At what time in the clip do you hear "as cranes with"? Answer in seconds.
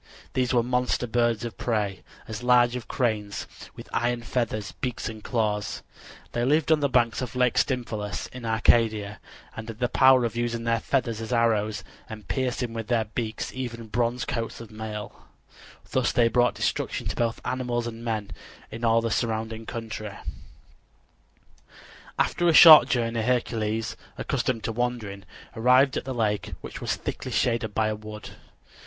2.75-3.87